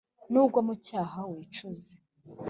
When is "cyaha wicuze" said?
0.85-1.91